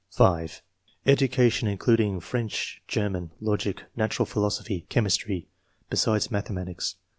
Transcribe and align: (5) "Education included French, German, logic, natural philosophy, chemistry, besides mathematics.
(5) 0.09 0.63
"Education 1.05 1.67
included 1.67 2.23
French, 2.23 2.81
German, 2.87 3.29
logic, 3.39 3.83
natural 3.95 4.25
philosophy, 4.25 4.87
chemistry, 4.89 5.47
besides 5.91 6.31
mathematics. 6.31 6.95